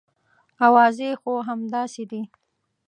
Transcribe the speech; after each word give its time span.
اوازې 0.65 1.09
خو 1.21 1.33
همداسې 1.47 2.03
دي. 2.11 2.21